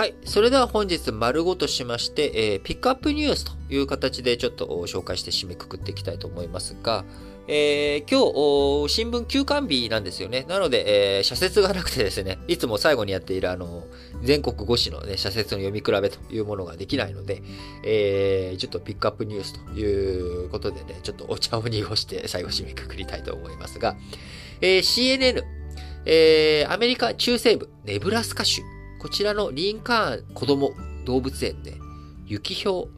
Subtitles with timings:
[0.00, 0.14] はい。
[0.24, 7.04] それでは本日丸ごとしまして、えー、ピックアップニュースという形でちょっと紹介して締めくくっていきたいと思いますが、
[7.48, 10.46] えー、今日、新聞休刊日なんですよね。
[10.48, 13.84] なので、えー、社説がなくてですね、いつも最後にやっているあの、
[14.22, 17.42] 全国5紙のね、社説の読み比べというものができないので、
[17.84, 23.98] えー、ちょっとピックアップニュースということでね、ちょっとお茶を濁して最後締めくくりたいと思いますが、
[24.62, 25.42] えー、CNN、
[26.06, 28.62] えー、アメリカ中西部、ネブラスカ州、
[29.00, 30.72] こちらのリンカーン子供
[31.06, 31.74] 動物園で、
[32.26, 32.88] 雪氷、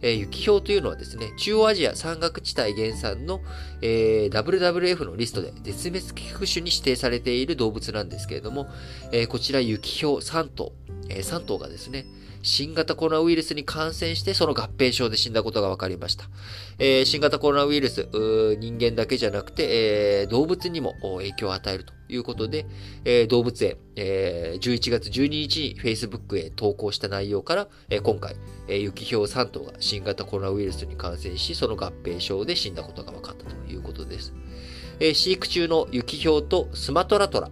[0.00, 3.40] えー、雪氷というのはですね、中央アジア山岳地帯原産の、
[3.82, 8.68] えー、WWF のリストで絶滅危惧種に指定されている動物なんですけれども、
[9.12, 10.72] えー、こちら雪氷3頭、
[11.10, 12.06] えー、3頭がですね、
[12.42, 16.24] 新型コロナウイルスに感染してその合併症で死んだことが分かりました。
[16.78, 18.08] え、新型コロナウイルス、
[18.58, 22.66] 人間だけじゃなくて、え、動物にも影響を与えるとということで、
[23.04, 28.34] えー、動物園、えー、11月12日に Facebook へ投稿した内容から、えー、今回、
[28.66, 34.34] えー、雪氷3頭が新型コロナウイルスに感染し、その合併症で死んだことが分かったということです。
[34.98, 37.48] えー、飼育中の雪氷とスマトラトラ、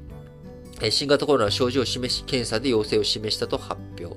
[0.91, 4.17] 新型コロナの症状を示し、検査で陽性を示したと発表。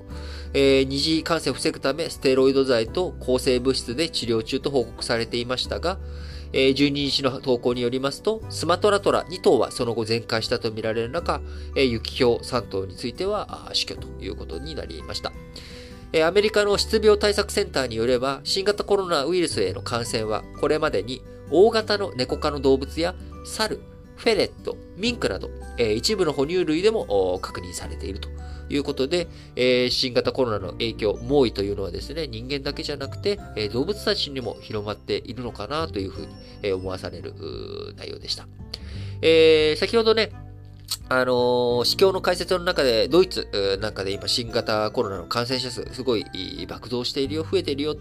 [0.54, 6.00] えー、二次感染を防ぐため、ステロイド剤と抗生物質で治療中と報告されていましたが、
[6.52, 11.40] え、12日の投稿によりますと、スマトラトラ2頭はその後全壊したとみられる中、
[11.74, 15.32] ユキヒョウ3頭については死去ということになりました。
[16.26, 23.14] アメリカの失病対策センターによれば、新型コロナウイルスへの感染は、これまでに大型のネコ科の動物や
[23.44, 23.80] 猿、
[24.16, 28.28] フェレット、ミンクなど、一部の哺乳類でも確認されていると
[28.68, 36.28] いうことで、えー、新型コロナの影響、猛威というのはですね、人間だけじゃなくて、えー、動物たちにも広まっているのかなというふうに、
[36.62, 37.34] え、思わされる
[37.96, 38.46] 内容でした。
[39.20, 40.30] え、先ほどね、
[41.08, 46.24] あのー、市況の解説の中で、ドイツなんかで今新型コロナの感染者数すごい
[46.66, 47.96] 爆増しているよ、増えているよ。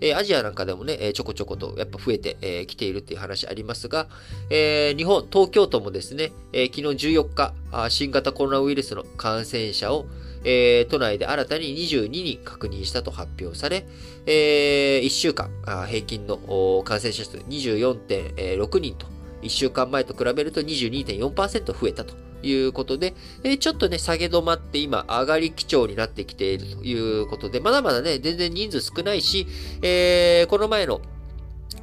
[0.00, 4.06] え、アジアなんかでもね、ちょこちょことやっぱ増えてき、ているっていう話ありますが、
[4.48, 7.52] え、日本、東京都もですね、え、昨日14日、
[7.90, 10.06] 新型コロナウイルスの感染者を、
[10.44, 13.84] え、都内で新たに22人確認したと発表され、
[14.26, 15.50] え、1週間
[15.88, 19.06] 平均の感染者数24.6人と、
[19.42, 23.14] 1週間前と比べると22.4%増えたということで、
[23.44, 29.46] えちょっとね、下げ止まって今、上がり基調になってきているということで、まだまだね、全然人数少ないし、
[29.82, 31.00] えー、この前の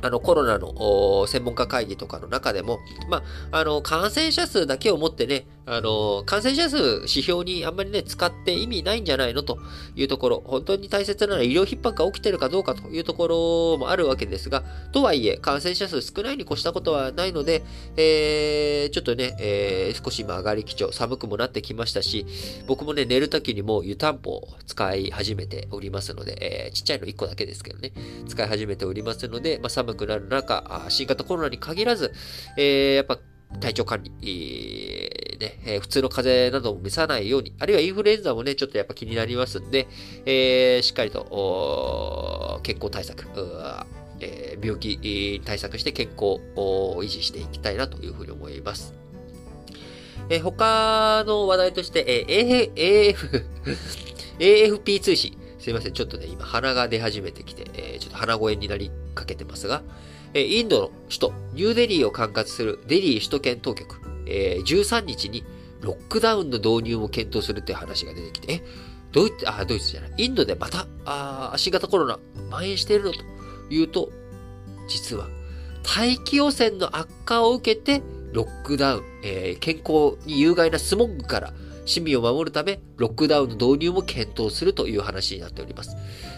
[0.02, 9.59] あの、コロナの専門家会議とかの中でも、まあ、あの、感染者数だけをもってね、あの、感染者数指標にあんまりね、使って意味ないんじゃないのと
[9.96, 17.63] いうところ、本当に大切なのは医療逼迫が起きてるかどうかというところもあるわけですが、とはいえ、感染者数少ないに越したことはないので、
[17.97, 22.25] えー、ちょっとね、えー、少し今上がり基調、寒くもなってきましたし、
[22.66, 27.91] 僕もね、寝るときにも湯たんぽを使い始めておりますので、えー、ちっちゃいの1個だけですけどね、
[28.28, 32.12] 使い始めておりますので、まあ、寒くなる中、新型コロナに限らず、
[32.58, 33.19] えー、やっぱ
[33.59, 39.88] 体調管理、えー、ね、えー、普通の風邪なども召さないように、あるいはインフルエンザもね、ちょっとやっぱ気になりますんで、
[40.25, 43.25] えー、しっかりと、健康対策、
[44.19, 48.94] えー、病気対策して健康を維持していきたいなというふうに思います。
[50.29, 53.45] えー、他の話題として、えー、AF、
[54.39, 55.38] AFP 通信。
[55.57, 55.94] すいません。
[55.94, 59.81] ちょっとね、今鼻が出始めてきて、えー、ちょっと鼻声になりかけてますが、
[60.33, 65.44] えインドの首都、ニューデリーを管轄するデリー首都圏当局、えー、13日に
[65.81, 68.62] ロックダウンの導入を検討するっていう話が出てきて、え、
[69.12, 72.19] ドイツ、あ、ドイツじゃない、インドでまた、あ新型コロナ
[72.50, 73.19] 蔓延しているのと
[73.69, 74.12] いうと、
[74.88, 75.28] 実は、
[75.84, 78.01] 大気汚染の悪化を受けて、
[78.34, 81.53] ロックダウン、えー、健康に有害なスモッグから
[81.85, 85.96] 市民を守るため、ロックダウンの導入も検討するという話になっております。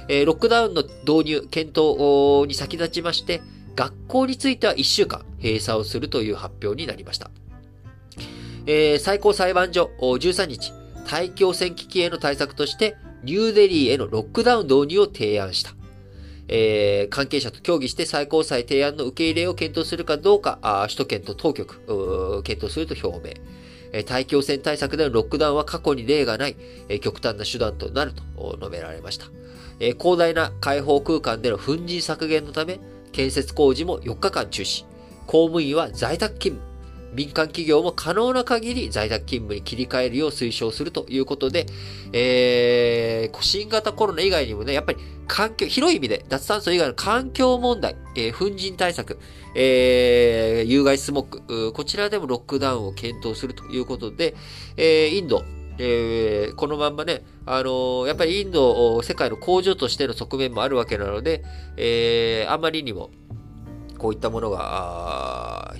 [0.07, 3.41] えー、ロックダウンの導入、検討に先立ちまして、
[3.75, 7.31] 学校については1週間閉鎖をするという発表になりました。
[8.65, 10.73] えー、最高裁判所13日、
[11.09, 15.73] 大気汚染危機への対策として、ニューデリーへのロックダウン導入を提案した。
[16.47, 23.35] えー、関係者と協議して最高裁提案の受け入れを検討するかどうか、あ首都圏と当局、検討すると表明。
[23.93, 26.55] え大気汚染対策でのロックダウンは過去に例がない、
[26.89, 29.25] え極端な手段となると述べられました。
[29.79, 32.79] え広大な開放空間での粉塵削減のため、
[33.11, 34.85] 建設工事も4日間中止。
[35.27, 36.70] 公務員は在宅勤務。
[37.13, 41.65] 民間企業も可能な限り在宅勤務に切り替えるよう推奨するということで、
[42.13, 49.19] えー、新型コロナ以外にもね、やっぱり環境、広い意味で脱炭素以外の環境問題、えー、粉塵対策、
[49.55, 54.35] えー、有害スモッグ、こちらでもロックダウンを検討するということで、
[54.77, 55.43] えー、インド、
[55.77, 61.43] えー、このまんまね、あのー、やっぱりインド、世界の工場としての側面もあるわけなので、
[61.77, 63.09] えー、あまりにも、
[63.97, 65.30] こういったものが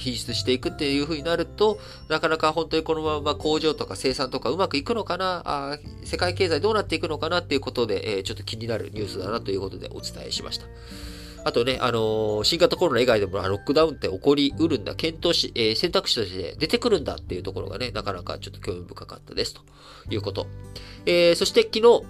[0.01, 10.65] 品質していくっていう風になると、なかなか本当にこのまま工場とか生産とかうまくいくのかな、あ世界経済どうなっていくのかなっていうことで、えー、ちょっと気になるニュースだなということでお伝えしました。
[11.43, 19.61] あとね、あのー、新型コロナ以外でもロックダウンって起こりうるんだ、検討し、えー、選択肢として出てくるんだっていうところがね、なかなかちょっと興味深かったですと
[20.09, 20.45] いうこと。
[21.05, 22.03] えー、そして昨日、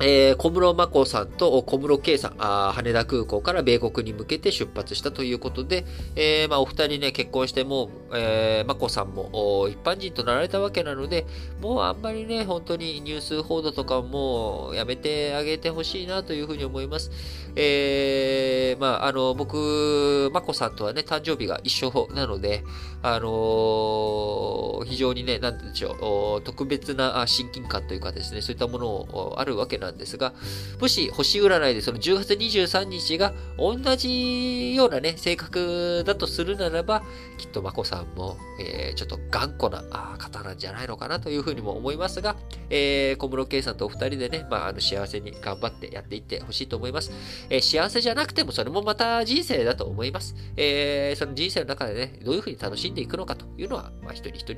[0.00, 11.26] えー、小室眞子さんと小室圭さんあ、羽田空港から米国に向けて出発したということで、えー、まあ、お二人ね、結婚しても、えー、眞子さんも一般人となられたわけなので、
[11.60, 17.10] もうあんまりね、本当にニュース報道とかもやめてあげてほしいなというふうに思います。
[17.56, 22.62] えー、まあ、あの、僕、眞子さんとはね、誕生日が一緒なので、
[23.00, 30.32] あの非常にね、なんでしょう、特別な親近感というかですね、そういったものをあるわけなんですが、
[30.80, 37.02] もし星占いでその10月23日が同じようなね、性格だとするならば、
[37.38, 42.36] きっとまこさんも、えー、ちょっと頑固な方なんじゃないのかなというふうにも思いますが、
[42.70, 47.12] えー、小室圭さんとお二人でね、まあ、あの幸せに頑張ってやっていってほしいと思います。
[47.50, 50.34] えー、幸せじゃなくてもそれもまた人生だと思います。
[50.56, 54.54] えー、その人生の中でね、どういうふうに楽しんでいくのかというのは、まあ、一人一人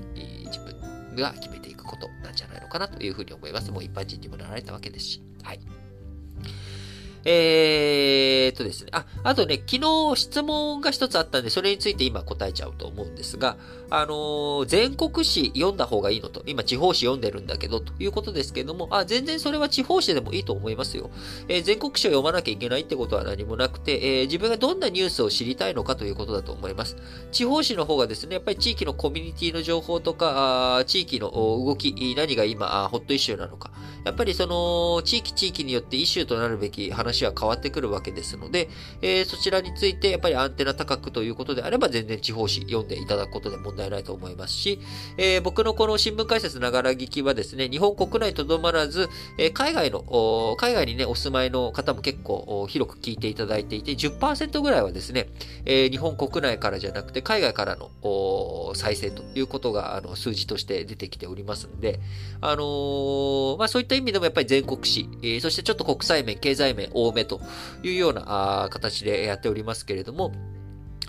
[0.46, 0.79] 自分
[1.20, 3.70] が決めていくことなんじゃないのかなというふうに思います。
[3.70, 5.22] もう一般人にもなられたわけですし。
[5.42, 5.60] はい。
[7.24, 8.90] えーとですね。
[8.92, 9.78] あ、あとね、昨
[10.14, 13.56] 日質問が一つあったんで、それについて今答えちゃうと思うんですが、
[13.90, 21.10] あのー、全国紙読んだ方がいいのと、今地方紙読んでるんだけど、ということですけども、あ、全然それは地方紙でもいいと思いますよ。
[21.48, 26.96] えー、全国紙を読まなきゃいけないってことは何もなくて、えー、自分がどんなニュースを知りたいのかということだと思います。
[27.32, 33.70] 地方紙の方がですね、やっぱり地域のコミュニティの情報とか、あ地域の動き、何が今、ホットイシューなのか、
[34.04, 38.68] やっぱりその、地域地域によってイシューとなるべき話話は変わってくるわけですので、
[39.02, 44.80] えー、そちらについてやっぱりアンテナ高くということであれば全然地方紙読んでいただくことで問題ないと思いますし、
[45.16, 49.08] えー、僕のこの新聞解説ながら聞きはですね、日本国内とどまらず、
[49.38, 55.28] えー、海外の、海外にね、お住まいの方も結構広く聞いていただいていて、10%ぐらいはですね、
[55.64, 57.90] えー、日本国内からじゃなくて海外からの
[58.74, 62.00] 再生ということがあの数字として出てきておりますんで、
[62.40, 67.40] あのー、まあそういった意味でもやっぱり全国紙、えー、そしてちょっと国際面、経済面多めと
[67.82, 70.32] いうような形でやっておりますけれども、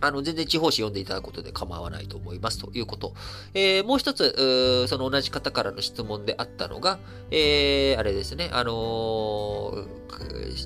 [0.01, 3.13] あの、全然地方紙読んでいただくことで構わないと思いますということ。
[3.53, 6.99] えー、もう一つ、その同じ方からの質問であったのが、
[7.29, 10.01] えー、あれですね、あのー、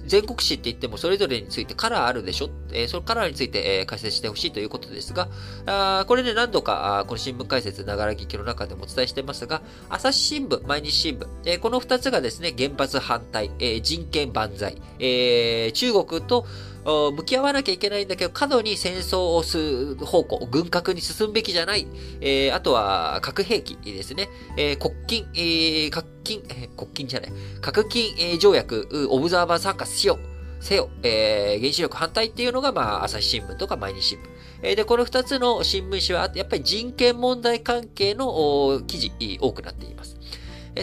[0.08, 2.50] 全国紙って言ってもそれぞれについてカラーあるでしょ？
[2.72, 5.30] えー、そのカラーについて、えー、解説してほしいということですが、
[5.66, 16.46] あこれね、何度か、あこの新聞解説、ながら聞きの中でもお伝えしてますが、朝日新聞、毎日新聞、えー、この二つがですね、原発反対、えー、人権万歳、えー、中国と、
[16.86, 21.88] 向き合わなきゃいけないんだけど、過度に戦争をする方向、軍拡に進むべきじゃない。
[22.22, 24.30] えー、あとは、核兵器ですね。
[24.56, 27.32] えー、国禁、えー、核禁、えー、国禁じゃない。
[27.62, 30.64] 核禁、えー、条約、オブザーバー参加しよう。
[30.64, 34.22] せよ、えー、原子力反対っていうのが、まあ、朝日新聞とか毎日新聞。
[34.62, 39.12] えー、で、この二つの新聞紙は、やっぱり人権問題関係の記事、
[39.42, 40.18] 多くなっています。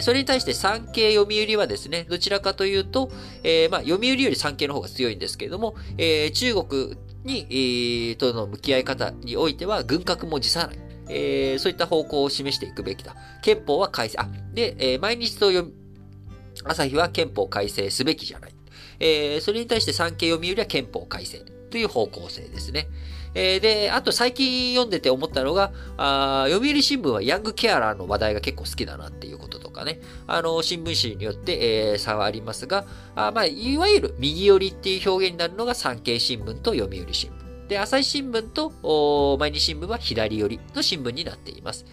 [0.01, 3.11] それに対して産経読売はですね、どちらかというと、
[3.43, 10.79] えー、まあ、読売より産経の方が強いんですけれども、えー、中国に、えー、との向き合い方においては、軍拡も辞さない。
[11.09, 13.15] えー、そういった方向を示していくべきだ。
[13.41, 15.73] 憲法は改正、あ、で、えー、毎日と読
[16.63, 18.53] 朝日は憲法改正すべきじゃない。
[18.99, 22.87] えー、それに対して産経読売は憲法改正という方向性ですね。
[23.35, 32.85] えー、で、あと最近読んでて思ったのが、あ読売新聞はヤングケアラーの話題が結構好きだなっていうこととかね、あの、新聞紙によって、えー、差はありますが、
[33.15, 37.42] あまあ、いわゆる右寄りっていう表現になるのが産経新聞と読売新聞。
[37.73, 41.85] で、朝日新聞と毎日新聞は左寄りの新聞になっています。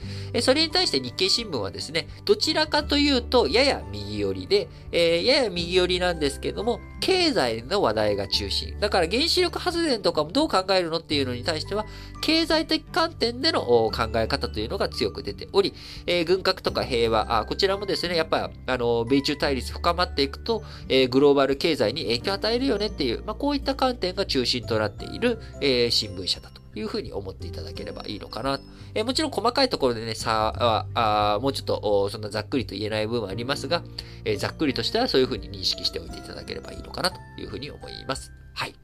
[0.42, 8.78] それに対して日経新聞はですね、どちらかというと、やや右寄りで、えー、やや右寄りなんですけども、経済の話題が中心。
[8.78, 11.86] だから原子力発電とかもどう考えるのっていうのに対しては、
[12.20, 15.74] 経済的観点での考え方というのが強く出ており、
[16.06, 28.60] えー、軍拡とか平和、あこちらもですね、やっぱ、あの、米中対立深まっていくと、えー、グローバル経済に影響を与えるよねっていう、まあ、こういった観点が中心となっている、え、え新聞社だというふうに思っていただければいいのかな。
[28.94, 30.52] えー、もちろん細かいところでね、さ
[30.94, 33.82] あ、あもうちょっと、そんなざっくりと言えない部分はありますが、
[34.24, 38.32] えー、ざっくりとしてはそういうふうに認識しておいていただければいいのかなというふうに思います。
[38.54, 38.74] はい。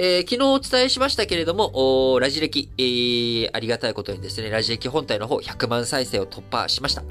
[0.00, 7.02] えー、昨日お伝えしましたけれども、ラジ歴、えー、ありがたいことにですね、ラジ歴本体の方100万再生を突破しました。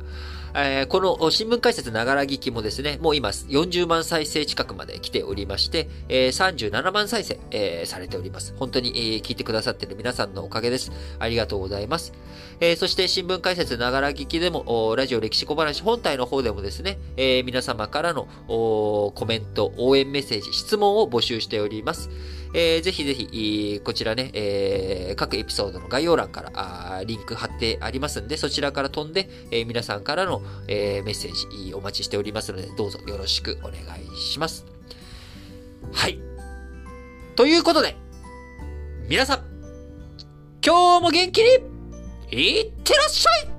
[0.59, 8.55] えー、この新聞解説ながら聞きもですね、もう今40万再生近くまで来ておりまして、えー、37万再生、えー、されております。
[8.57, 10.91] 本当に、えー、聞いてくださっている皆さんのおかげです。
[11.19, 12.11] ありがとうございます。
[12.59, 22.09] えー、そして新聞解説ながら聞きでも、ラジオ歴史小話本体の方でもですね、え、皆様からのコメント、応援メッセージ、質問を募集しております。
[22.53, 34.65] えー、ぜひぜひ、こちらね、えー、各エピソードの概要欄からあリンク貼ってありますんで、そちらから飛んで、えー、皆さんからの、えー、メッセージお待ちしておりますので、どうぞよろしくお願いします。
[35.91, 36.19] はい。
[37.35, 37.95] ということで、
[39.07, 39.39] 皆さん、
[40.65, 41.49] 今日も元気に
[42.31, 43.56] いってらっしゃい